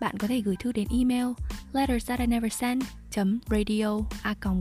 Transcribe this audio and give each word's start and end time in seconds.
Bạn 0.00 0.16
có 0.18 0.28
thể 0.28 0.40
gửi 0.40 0.56
thư 0.58 0.72
đến 0.72 0.88
email 0.90 1.26
letters 1.72 2.08
that 2.08 2.20
I 2.20 2.26
never 2.26 2.52
send 2.52 2.84
radio 3.50 3.98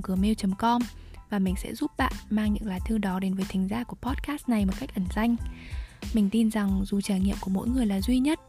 gmail.com 0.04 0.82
và 1.30 1.40
mình 1.40 1.56
sẽ 1.64 1.76
giúp 1.76 1.92
bạn 1.98 2.14
mang 2.30 2.54
những 2.54 2.66
lá 2.66 2.80
thư 2.88 2.98
đó 2.98 3.20
đến 3.20 3.34
với 3.34 3.46
thính 3.50 3.68
giả 3.68 3.84
của 3.84 3.96
podcast 4.02 4.50
này 4.50 4.66
một 4.66 4.74
cách 4.80 4.90
ẩn 4.96 5.06
danh. 5.16 5.36
Mình 6.14 6.30
tin 6.30 6.52
rằng 6.52 6.82
dù 6.86 7.02
trải 7.02 7.20
nghiệm 7.20 7.36
của 7.42 7.50
mỗi 7.50 7.68
người 7.68 7.86
là 7.86 8.02
duy 8.02 8.20
nhất, 8.20 8.40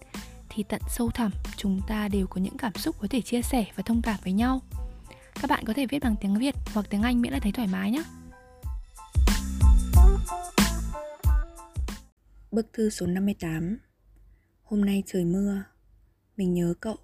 thì 0.48 0.64
tận 0.68 0.80
sâu 0.88 1.10
thẳm 1.10 1.30
chúng 1.56 1.80
ta 1.88 2.08
đều 2.08 2.26
có 2.26 2.40
những 2.40 2.56
cảm 2.56 2.72
xúc 2.74 2.96
có 3.00 3.06
thể 3.10 3.20
chia 3.20 3.42
sẻ 3.42 3.64
và 3.76 3.82
thông 3.82 4.02
cảm 4.02 4.16
với 4.24 4.32
nhau. 4.32 4.60
Các 5.34 5.50
bạn 5.50 5.64
có 5.64 5.72
thể 5.72 5.86
viết 5.86 6.02
bằng 6.02 6.16
tiếng 6.20 6.38
Việt 6.38 6.54
hoặc 6.74 6.86
tiếng 6.90 7.02
Anh 7.02 7.20
miễn 7.20 7.32
là 7.32 7.38
thấy 7.38 7.52
thoải 7.52 7.68
mái 7.72 7.90
nhé. 7.90 8.02
Bức 12.50 12.72
thư 12.72 12.90
số 12.90 13.06
58 13.06 13.78
Hôm 14.64 14.84
nay 14.84 15.02
trời 15.06 15.24
mưa 15.24 15.62
mình 16.38 16.54
nhớ 16.54 16.74
cậu. 16.80 16.96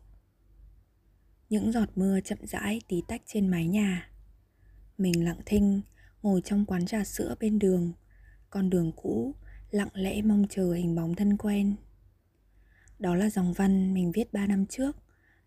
Những 1.51 1.73
giọt 1.73 1.89
mưa 1.95 2.21
chậm 2.21 2.39
rãi 2.47 2.81
tí 2.89 3.03
tách 3.09 3.23
trên 3.27 3.49
mái 3.49 3.67
nhà. 3.67 4.11
Mình 4.99 5.25
lặng 5.25 5.41
thinh, 5.47 5.81
Ngồi 6.23 6.41
trong 6.41 6.65
quán 6.65 6.87
trà 6.87 7.05
sữa 7.05 7.35
bên 7.41 7.59
đường. 7.59 7.93
Con 8.51 8.71
đường 8.71 8.93
cũ, 8.97 9.35
Lặng 9.71 9.89
lẽ 9.95 10.23
mong 10.23 10.47
chờ 10.51 10.73
hình 10.73 10.95
bóng 10.95 11.15
thân 11.15 11.37
quen. 11.37 11.75
Đó 12.99 13.15
là 13.15 13.31
dòng 13.31 13.53
văn 13.53 13.95
mình 13.95 14.13
viết 14.13 14.33
3 14.33 14.47
năm 14.47 14.67
trước, 14.67 14.97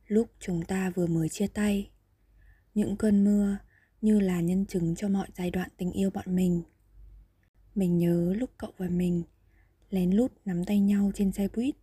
Lúc 0.08 0.30
chúng 0.40 0.66
ta 0.66 0.90
vừa 0.90 1.08
mới 1.08 1.30
chia 1.30 1.48
tay. 1.48 1.90
Những 2.74 2.98
cơn 2.98 3.24
mưa 3.24 3.58
như 4.02 4.20
là 4.20 4.42
nhân 4.42 4.66
chứng 4.66 4.96
cho 4.96 5.10
mọi 5.10 5.28
giai 5.38 5.52
đoạn 5.52 5.70
tình 5.78 5.92
yêu 5.92 6.10
bọn 6.10 6.36
mình. 6.36 6.64
Mình 7.76 7.98
nhớ 7.98 8.34
lúc 8.38 8.50
cậu 8.58 8.72
và 8.78 8.90
mình 8.90 9.24
lén 9.90 10.12
lút 10.12 10.32
nắm 10.46 10.66
tay 10.66 10.80
nhau 10.80 11.12
trên 11.16 11.32
xe 11.32 11.48
buýt. 11.56 11.76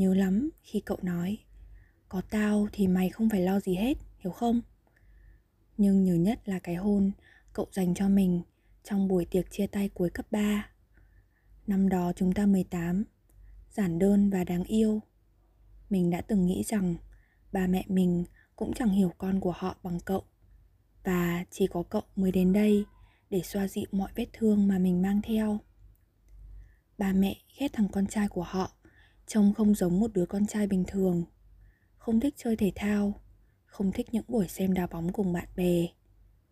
Nhớ 0.00 0.14
lắm 0.14 0.50
khi 0.62 0.80
cậu 0.80 0.98
nói, 1.02 1.38
có 2.08 2.22
tao 2.30 2.68
thì 2.72 2.86
mày 2.86 3.08
không 3.08 3.30
phải 3.30 3.40
lo 3.40 3.60
gì 3.60 3.74
hết, 3.74 3.94
hiểu 4.18 4.32
không? 4.32 4.60
Nhưng 5.76 6.04
nhớ 6.04 6.14
nhất 6.14 6.48
là 6.48 6.58
cái 6.58 6.74
hôn 6.74 7.10
cậu 7.52 7.66
dành 7.72 7.94
cho 7.94 8.08
mình 8.08 8.42
trong 8.84 9.08
buổi 9.08 9.24
tiệc 9.24 9.50
chia 9.50 9.66
tay 9.66 9.88
cuối 9.88 10.10
cấp 10.10 10.26
3. 10.30 10.70
Năm 11.66 11.88
đó 11.88 12.12
chúng 12.16 12.32
ta 12.32 12.46
18, 12.46 13.04
giản 13.70 13.98
đơn 13.98 14.30
và 14.30 14.44
đáng 14.44 14.64
yêu. 14.64 15.00
Mình 15.90 16.10
đã 16.10 16.20
từng 16.20 16.46
nghĩ 16.46 16.62
rằng 16.66 16.96
ba 17.52 17.66
mẹ 17.66 17.84
mình 17.88 18.24
cũng 18.56 18.72
chẳng 18.72 18.90
hiểu 18.90 19.12
con 19.18 19.40
của 19.40 19.54
họ 19.56 19.76
bằng 19.82 20.00
cậu. 20.04 20.22
Và 21.04 21.44
chỉ 21.50 21.66
có 21.66 21.82
cậu 21.82 22.02
mới 22.16 22.32
đến 22.32 22.52
đây 22.52 22.84
để 23.30 23.42
xoa 23.42 23.68
dịu 23.68 23.86
mọi 23.92 24.10
vết 24.14 24.26
thương 24.32 24.68
mà 24.68 24.78
mình 24.78 25.02
mang 25.02 25.22
theo 25.22 25.60
ba 26.98 27.12
mẹ 27.12 27.36
ghét 27.58 27.68
thằng 27.72 27.88
con 27.88 28.06
trai 28.06 28.28
của 28.28 28.42
họ 28.42 28.76
trông 29.30 29.54
không 29.54 29.74
giống 29.74 30.00
một 30.00 30.12
đứa 30.14 30.26
con 30.26 30.46
trai 30.46 30.66
bình 30.66 30.84
thường. 30.86 31.24
Không 31.96 32.20
thích 32.20 32.34
chơi 32.36 32.56
thể 32.56 32.72
thao, 32.74 33.20
không 33.66 33.92
thích 33.92 34.06
những 34.12 34.24
buổi 34.28 34.48
xem 34.48 34.74
đá 34.74 34.86
bóng 34.86 35.12
cùng 35.12 35.32
bạn 35.32 35.48
bè, 35.56 35.86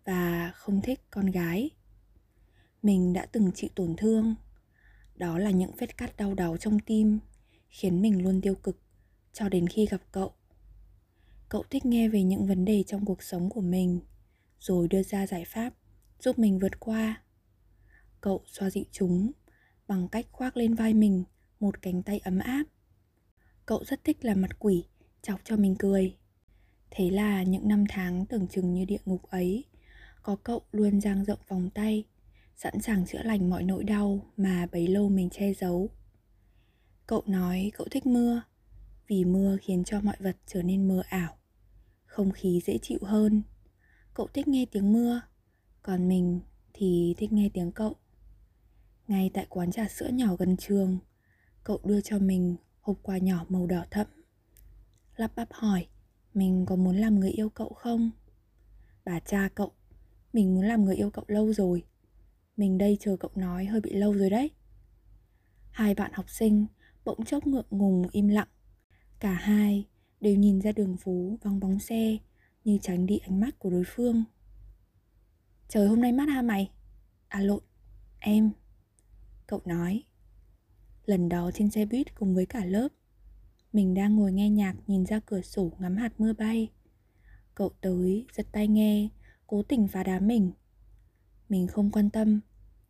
và 0.04 0.52
không 0.54 0.80
thích 0.80 1.00
con 1.10 1.26
gái. 1.26 1.70
Mình 2.82 3.12
đã 3.12 3.26
từng 3.26 3.52
chịu 3.54 3.70
tổn 3.74 3.94
thương. 3.96 4.34
Đó 5.14 5.38
là 5.38 5.50
những 5.50 5.70
vết 5.78 5.96
cắt 5.96 6.16
đau 6.16 6.34
đớn 6.34 6.58
trong 6.58 6.78
tim, 6.78 7.18
khiến 7.68 8.02
mình 8.02 8.22
luôn 8.22 8.40
tiêu 8.40 8.54
cực 8.54 8.82
cho 9.32 9.48
đến 9.48 9.66
khi 9.66 9.86
gặp 9.86 10.00
cậu. 10.12 10.32
Cậu 11.48 11.64
thích 11.70 11.86
nghe 11.86 12.08
về 12.08 12.22
những 12.22 12.46
vấn 12.46 12.64
đề 12.64 12.82
trong 12.82 13.04
cuộc 13.04 13.22
sống 13.22 13.50
của 13.50 13.60
mình, 13.60 14.00
rồi 14.58 14.88
đưa 14.88 15.02
ra 15.02 15.26
giải 15.26 15.44
pháp 15.44 15.74
giúp 16.20 16.38
mình 16.38 16.58
vượt 16.58 16.80
qua. 16.80 17.22
Cậu 18.20 18.42
xoa 18.46 18.70
dịu 18.70 18.84
chúng 18.90 19.32
bằng 19.88 20.08
cách 20.08 20.26
khoác 20.32 20.56
lên 20.56 20.74
vai 20.74 20.94
mình 20.94 21.24
một 21.60 21.82
cánh 21.82 22.02
tay 22.02 22.18
ấm 22.18 22.38
áp. 22.38 22.64
Cậu 23.66 23.84
rất 23.84 24.04
thích 24.04 24.24
làm 24.24 24.40
mặt 24.40 24.58
quỷ, 24.58 24.84
chọc 25.22 25.40
cho 25.44 25.56
mình 25.56 25.74
cười. 25.78 26.16
Thế 26.90 27.10
là 27.10 27.42
những 27.42 27.68
năm 27.68 27.84
tháng 27.88 28.26
tưởng 28.26 28.48
chừng 28.48 28.74
như 28.74 28.84
địa 28.84 29.00
ngục 29.04 29.22
ấy, 29.30 29.64
có 30.22 30.36
cậu 30.36 30.62
luôn 30.72 31.00
dang 31.00 31.24
rộng 31.24 31.38
vòng 31.48 31.70
tay, 31.70 32.04
sẵn 32.56 32.80
sàng 32.80 33.06
chữa 33.06 33.22
lành 33.22 33.50
mọi 33.50 33.62
nỗi 33.62 33.84
đau 33.84 34.26
mà 34.36 34.66
bấy 34.72 34.88
lâu 34.88 35.08
mình 35.08 35.30
che 35.30 35.52
giấu. 35.54 35.90
Cậu 37.06 37.22
nói 37.26 37.72
cậu 37.74 37.86
thích 37.90 38.06
mưa, 38.06 38.42
vì 39.06 39.24
mưa 39.24 39.56
khiến 39.62 39.84
cho 39.84 40.00
mọi 40.00 40.16
vật 40.20 40.36
trở 40.46 40.62
nên 40.62 40.88
mờ 40.88 41.02
ảo, 41.08 41.38
không 42.06 42.32
khí 42.32 42.60
dễ 42.66 42.78
chịu 42.82 42.98
hơn. 43.02 43.42
Cậu 44.14 44.26
thích 44.26 44.48
nghe 44.48 44.66
tiếng 44.72 44.92
mưa, 44.92 45.20
còn 45.82 46.08
mình 46.08 46.40
thì 46.72 47.14
thích 47.18 47.32
nghe 47.32 47.48
tiếng 47.54 47.72
cậu. 47.72 47.96
Ngay 49.08 49.30
tại 49.34 49.46
quán 49.48 49.72
trà 49.72 49.88
sữa 49.88 50.08
nhỏ 50.08 50.36
gần 50.36 50.56
trường 50.56 50.98
Cậu 51.64 51.80
đưa 51.84 52.00
cho 52.00 52.18
mình 52.18 52.56
hộp 52.80 52.98
quà 53.02 53.18
nhỏ 53.18 53.44
màu 53.48 53.66
đỏ 53.66 53.84
thẫm. 53.90 54.06
Lắp 55.16 55.32
bắp 55.36 55.52
hỏi 55.52 55.86
Mình 56.34 56.66
có 56.66 56.76
muốn 56.76 56.96
làm 56.96 57.20
người 57.20 57.30
yêu 57.30 57.48
cậu 57.48 57.68
không? 57.68 58.10
Bà 59.04 59.20
cha 59.20 59.48
cậu 59.54 59.72
Mình 60.32 60.54
muốn 60.54 60.64
làm 60.64 60.84
người 60.84 60.96
yêu 60.96 61.10
cậu 61.10 61.24
lâu 61.28 61.52
rồi. 61.52 61.84
Mình 62.56 62.78
đây 62.78 62.96
chờ 63.00 63.16
cậu 63.16 63.30
nói 63.34 63.64
hơi 63.64 63.80
bị 63.80 63.94
lâu 63.94 64.12
rồi 64.12 64.30
đấy. 64.30 64.50
Hai 65.70 65.94
bạn 65.94 66.12
học 66.14 66.30
sinh 66.30 66.66
bỗng 67.04 67.24
chốc 67.24 67.46
ngượng 67.46 67.66
ngùng 67.70 68.06
im 68.12 68.28
lặng. 68.28 68.48
Cả 69.20 69.32
hai 69.32 69.86
đều 70.20 70.34
nhìn 70.34 70.60
ra 70.60 70.72
đường 70.72 70.96
phố 70.96 71.36
vắng 71.42 71.60
bóng 71.60 71.78
xe 71.78 72.16
Như 72.64 72.78
tránh 72.82 73.06
đi 73.06 73.18
ánh 73.18 73.40
mắt 73.40 73.58
của 73.58 73.70
đối 73.70 73.84
phương. 73.86 74.24
Trời 75.68 75.88
hôm 75.88 76.00
nay 76.00 76.12
mát 76.12 76.28
ha 76.28 76.42
mày? 76.42 76.70
À 77.28 77.40
lộn, 77.40 77.62
em. 78.18 78.50
Cậu 79.46 79.62
nói 79.64 80.02
Lần 81.08 81.28
đó 81.28 81.50
trên 81.54 81.70
xe 81.70 81.84
buýt 81.84 82.14
cùng 82.14 82.34
với 82.34 82.46
cả 82.46 82.64
lớp, 82.64 82.88
Mình 83.72 83.94
đang 83.94 84.16
ngồi 84.16 84.32
nghe 84.32 84.50
nhạc 84.50 84.74
nhìn 84.86 85.06
ra 85.06 85.20
cửa 85.26 85.40
sổ 85.40 85.72
ngắm 85.78 85.96
hạt 85.96 86.12
mưa 86.18 86.32
bay. 86.32 86.70
Cậu 87.54 87.70
tới, 87.80 88.26
giật 88.32 88.46
tay 88.52 88.68
nghe, 88.68 89.08
Cố 89.46 89.62
tình 89.62 89.88
phá 89.88 90.02
đám 90.02 90.26
mình. 90.26 90.52
Mình 91.48 91.66
không 91.66 91.90
quan 91.90 92.10
tâm, 92.10 92.40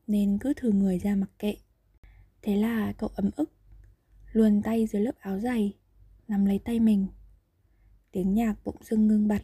Nên 0.06 0.38
cứ 0.38 0.52
thử 0.54 0.72
người 0.72 0.98
ra 0.98 1.14
mặc 1.14 1.30
kệ. 1.38 1.56
Thế 2.42 2.56
là 2.56 2.92
cậu 2.92 3.08
ấm 3.14 3.30
ức, 3.36 3.52
Luồn 4.32 4.62
tay 4.62 4.86
dưới 4.86 5.02
lớp 5.02 5.18
áo 5.20 5.40
dày, 5.40 5.76
Nắm 6.28 6.44
lấy 6.44 6.58
tay 6.58 6.80
mình. 6.80 7.06
Tiếng 8.12 8.34
nhạc 8.34 8.54
bỗng 8.64 8.82
dưng 8.82 9.06
ngưng 9.06 9.28
bặt. 9.28 9.42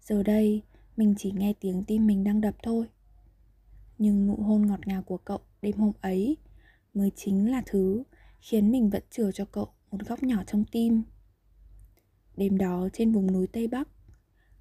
Giờ 0.00 0.22
đây, 0.22 0.62
mình 0.96 1.14
chỉ 1.18 1.32
nghe 1.32 1.52
tiếng 1.60 1.84
tim 1.84 2.06
mình 2.06 2.24
đang 2.24 2.40
đập 2.40 2.56
thôi. 2.62 2.86
Nhưng 3.98 4.26
nụ 4.26 4.36
hôn 4.36 4.66
ngọt 4.66 4.86
ngào 4.86 5.02
của 5.02 5.18
cậu 5.18 5.40
đêm 5.62 5.76
hôm 5.76 5.92
ấy 6.00 6.36
mới 6.96 7.10
chính 7.16 7.50
là 7.50 7.62
thứ 7.66 8.02
khiến 8.40 8.70
mình 8.70 8.90
vẫn 8.90 9.02
chừa 9.10 9.32
cho 9.32 9.44
cậu 9.44 9.68
một 9.90 9.98
góc 10.06 10.22
nhỏ 10.22 10.42
trong 10.46 10.64
tim. 10.64 11.02
Đêm 12.36 12.58
đó 12.58 12.88
trên 12.92 13.12
vùng 13.12 13.32
núi 13.32 13.46
Tây 13.46 13.68
Bắc, 13.68 13.88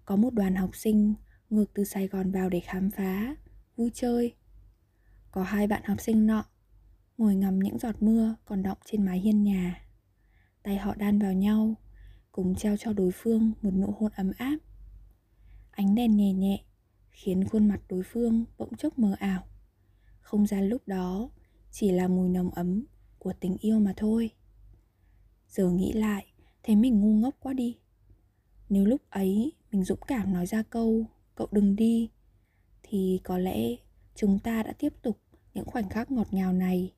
có 0.06 0.16
một 0.16 0.34
đoàn 0.34 0.56
học 0.56 0.76
sinh 0.76 1.14
ngược 1.50 1.74
từ 1.74 1.84
Sài 1.84 2.08
Gòn 2.08 2.32
vào 2.32 2.50
để 2.50 2.60
khám 2.60 2.92
phá, 2.92 3.36
vui 3.76 3.92
chơi. 3.94 4.36
Có 5.32 5.44
hai 5.44 5.68
bạn 5.68 5.84
học 5.86 6.02
sinh 6.02 6.28
nọ 6.28 6.46
ngồi 7.18 7.36
ngắm 7.36 7.60
những 7.60 7.80
giọt 7.80 7.96
mưa 8.00 8.36
còn 8.46 8.64
đọng 8.64 8.78
trên 8.86 9.06
mái 9.06 9.20
hiên 9.20 9.44
nhà. 9.44 9.82
Tay 10.64 10.78
họ 10.78 10.96
đan 10.96 11.20
vào 11.20 11.34
nhau, 11.34 11.76
cùng 12.32 12.56
trao 12.56 12.78
cho 12.78 12.94
đối 12.94 13.12
phương 13.12 13.52
một 13.62 13.74
nụ 13.74 13.96
hôn 14.00 14.12
ấm 14.16 14.32
áp. 14.38 14.58
Ánh 15.72 15.96
đèn 15.96 16.18
nhẹ 16.18 16.34
nhẹ 16.34 16.64
khiến 17.12 17.48
khuôn 17.48 17.68
mặt 17.68 17.82
đối 17.90 18.04
phương 18.04 18.46
bỗng 18.58 18.76
chốc 18.78 19.00
mờ 19.00 19.16
ảo 19.20 19.48
không 20.26 20.48
gian 20.48 20.70
lúc 20.70 20.88
đó 20.88 21.30
chỉ 21.78 21.92
là 21.92 22.08
mùi 22.08 22.30
nồng 22.30 22.52
ấm 22.52 22.84
của 23.20 23.34
tình 23.40 23.58
yêu 23.60 23.80
mà 23.80 23.94
thôi. 23.98 24.32
Giờ 25.48 25.70
nghĩ 25.70 25.94
lại, 25.94 26.26
thấy 26.64 26.76
mình 26.76 27.00
ngu 27.00 27.14
ngốc 27.14 27.36
quá 27.40 27.54
đi. 27.54 27.78
Nếu 28.70 28.86
lúc 28.86 29.02
ấy 29.10 29.52
mình 29.72 29.84
dũng 29.84 30.00
cảm 30.08 30.34
nói 30.34 30.46
ra 30.46 30.64
câu, 30.64 31.06
cậu 31.36 31.48
đừng 31.52 31.76
đi, 31.76 32.10
thì 32.84 33.20
có 33.24 33.38
lẽ 33.38 33.76
chúng 34.16 34.40
ta 34.40 34.64
đã 34.64 34.74
tiếp 34.80 34.94
tục 35.02 35.20
những 35.54 35.66
khoảnh 35.66 35.90
khắc 35.90 36.12
ngọt 36.12 36.28
ngào 36.34 36.54
này. 36.54 36.94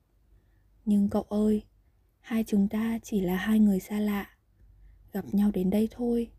Nhưng 0.84 1.08
cậu 1.08 1.22
ơi, 1.22 1.62
hai 2.20 2.44
chúng 2.46 2.68
ta 2.68 2.98
chỉ 3.02 3.20
là 3.20 3.36
hai 3.36 3.60
người 3.60 3.80
xa 3.80 4.00
lạ. 4.00 4.30
Gặp 5.12 5.24
nhau 5.32 5.50
đến 5.50 5.70
đây 5.70 5.88
thôi. 5.90 6.30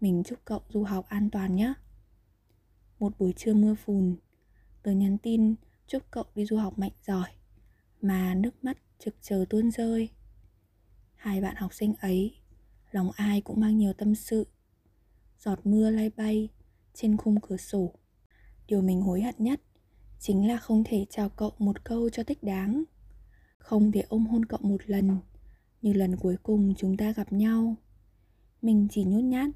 Mình 0.00 0.22
chúc 0.24 0.38
cậu 0.44 0.60
du 0.68 0.82
học 0.82 1.06
an 1.08 1.30
toàn 1.30 1.56
nhé. 1.56 1.74
Một 2.98 3.18
buổi 3.18 3.32
trưa 3.32 3.54
mưa 3.54 3.74
phùn, 3.74 4.16
tớ 4.82 4.92
nhắn 4.92 5.18
tin 5.18 5.54
chúc 5.86 6.02
cậu 6.10 6.24
đi 6.34 6.46
du 6.46 6.56
học 6.56 6.78
mạnh 6.78 6.92
giỏi 7.06 7.28
mà 8.04 8.34
nước 8.34 8.64
mắt 8.64 8.78
trực 8.98 9.14
chờ 9.22 9.44
tuôn 9.50 9.70
rơi. 9.70 10.10
Hai 11.14 11.40
bạn 11.40 11.56
học 11.56 11.74
sinh 11.74 11.94
ấy, 12.00 12.36
lòng 12.90 13.10
ai 13.16 13.40
cũng 13.40 13.60
mang 13.60 13.78
nhiều 13.78 13.92
tâm 13.92 14.14
sự. 14.14 14.46
Giọt 15.38 15.66
mưa 15.66 15.90
lay 15.90 16.10
bay 16.16 16.48
trên 16.94 17.16
khung 17.16 17.40
cửa 17.40 17.56
sổ. 17.56 17.94
Điều 18.66 18.82
mình 18.82 19.00
hối 19.00 19.22
hận 19.22 19.34
nhất 19.38 19.60
chính 20.18 20.48
là 20.48 20.56
không 20.56 20.84
thể 20.84 21.06
chào 21.10 21.28
cậu 21.28 21.52
một 21.58 21.84
câu 21.84 22.10
cho 22.10 22.24
thích 22.24 22.42
đáng. 22.42 22.84
Không 23.58 23.92
thể 23.92 24.00
ôm 24.08 24.26
hôn 24.26 24.44
cậu 24.44 24.60
một 24.62 24.80
lần 24.86 25.18
như 25.82 25.92
lần 25.92 26.16
cuối 26.16 26.36
cùng 26.42 26.74
chúng 26.76 26.96
ta 26.96 27.12
gặp 27.12 27.32
nhau. 27.32 27.76
Mình 28.62 28.88
chỉ 28.90 29.04
nhút 29.04 29.24
nhát, 29.24 29.50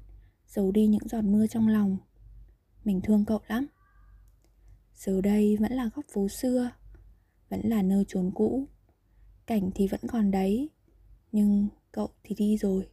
giấu 0.47 0.71
đi 0.71 0.87
những 0.87 1.07
giọt 1.07 1.21
mưa 1.21 1.47
trong 1.47 1.67
lòng. 1.67 1.97
Mình 2.83 3.01
thương 3.01 3.25
cậu 3.25 3.39
lắm. 3.47 3.67
Giờ 4.93 5.21
đây 5.21 5.57
vẫn 5.57 5.71
là 5.71 5.89
góc 5.95 6.05
phố 6.13 6.27
xưa 6.27 6.71
vẫn 7.49 7.61
là 7.63 7.81
nơi 7.81 8.05
chốn 8.07 8.31
cũ. 8.35 8.67
Cảnh 9.45 9.71
thì 9.75 9.87
vẫn 9.87 10.01
còn 10.07 10.31
đấy, 10.31 10.69
nhưng 11.31 11.67
cậu 11.91 12.09
thì 12.23 12.35
đi 12.35 12.57
rồi. 12.57 12.89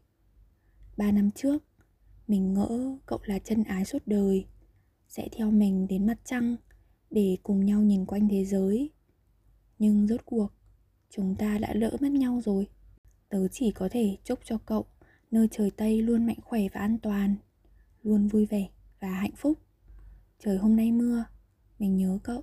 Ba 0.97 1.13
năm 1.13 1.31
trước, 1.31 1.65
mình 2.29 2.55
ngỡ 2.55 2.97
cậu 3.07 3.19
là 3.25 3.39
chân 3.39 3.65
ái 3.65 3.85
suốt 3.85 4.03
đời, 4.07 4.47
sẽ 5.09 5.29
theo 5.33 5.51
mình 5.51 5.87
đến 5.89 6.07
mặt 6.07 6.19
trăng 6.25 6.57
để 7.11 7.39
cùng 7.43 7.65
nhau 7.65 7.83
nhìn 7.83 8.07
quanh 8.07 8.29
thế 8.29 8.45
giới. 8.45 8.91
Nhưng 9.79 10.07
rốt 10.07 10.21
cuộc, 10.25 10.49
chúng 11.11 11.37
ta 11.37 11.59
đã 11.59 11.75
lỡ 11.75 11.97
mất 12.01 12.13
nhau 12.13 12.41
rồi. 12.45 12.69
Tớ 13.29 13.49
chỉ 13.49 13.71
có 13.71 13.89
thể 13.93 14.17
chúc 14.25 14.39
cho 14.45 14.59
cậu 14.59 14.87
nơi 15.31 15.49
trời 15.51 15.71
tây 15.71 16.03
luôn 16.03 16.27
mạnh 16.27 16.39
khỏe 16.45 16.61
và 16.73 16.81
an 16.81 16.99
toàn, 16.99 17.37
luôn 18.03 18.29
vui 18.29 18.47
vẻ 18.47 18.69
và 19.01 19.09
hạnh 19.09 19.37
phúc. 19.37 19.59
Trời 20.39 20.59
hôm 20.59 20.77
nay 20.77 20.93
mưa, 20.93 21.25
mình 21.79 21.97
nhớ 21.97 22.19
cậu. 22.23 22.43